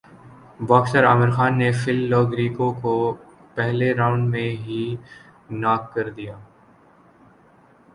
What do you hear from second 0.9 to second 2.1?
عامر خان نے فل